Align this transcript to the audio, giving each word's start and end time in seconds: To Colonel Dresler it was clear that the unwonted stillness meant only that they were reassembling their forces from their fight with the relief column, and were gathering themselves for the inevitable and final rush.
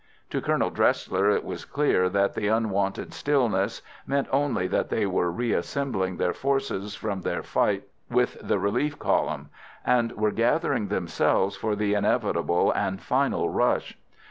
To 0.31 0.41
Colonel 0.41 0.71
Dresler 0.71 1.29
it 1.35 1.43
was 1.43 1.63
clear 1.63 2.09
that 2.09 2.33
the 2.33 2.47
unwonted 2.47 3.13
stillness 3.13 3.83
meant 4.07 4.27
only 4.31 4.65
that 4.65 4.89
they 4.89 5.05
were 5.05 5.31
reassembling 5.31 6.17
their 6.17 6.33
forces 6.33 6.95
from 6.95 7.21
their 7.21 7.43
fight 7.43 7.83
with 8.09 8.35
the 8.41 8.57
relief 8.57 8.97
column, 8.97 9.51
and 9.85 10.11
were 10.13 10.31
gathering 10.31 10.87
themselves 10.87 11.55
for 11.55 11.75
the 11.75 11.93
inevitable 11.93 12.71
and 12.71 12.99
final 12.99 13.49
rush. 13.51 13.95